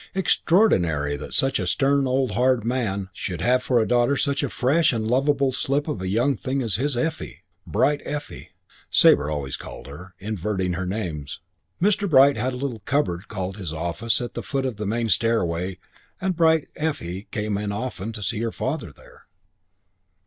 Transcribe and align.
Extraordinary 0.15 1.15
that 1.15 1.31
such 1.31 1.59
a 1.59 1.67
stern 1.67 2.07
and 2.07 2.31
hard 2.31 2.61
old 2.61 2.65
man 2.65 3.09
should 3.13 3.39
have 3.39 3.61
for 3.61 3.85
daughter 3.85 4.17
such 4.17 4.41
a 4.41 4.49
fresh 4.49 4.91
and 4.91 5.07
lovable 5.07 5.51
slip 5.51 5.87
of 5.87 6.01
a 6.01 6.07
young 6.07 6.35
thing 6.35 6.63
as 6.63 6.73
his 6.77 6.97
Effie! 6.97 7.43
Bright 7.67 8.01
Effie, 8.03 8.49
Sabre 8.89 9.29
always 9.29 9.57
called 9.57 9.85
her, 9.85 10.15
inverting 10.17 10.73
her 10.73 10.87
names. 10.87 11.39
Mr. 11.79 12.09
Bright 12.09 12.35
had 12.35 12.53
a 12.53 12.57
little 12.57 12.79
cupboard 12.85 13.27
called 13.27 13.57
his 13.57 13.75
office 13.75 14.19
at 14.21 14.33
the 14.33 14.41
foot 14.41 14.65
of 14.65 14.77
the 14.77 14.87
main 14.87 15.07
stairway 15.07 15.77
and 16.19 16.35
Bright 16.35 16.69
Effie 16.75 17.27
came 17.29 17.55
often 17.71 18.11
to 18.13 18.23
see 18.23 18.39
her 18.39 18.51
father 18.51 18.91
there. 18.91 19.27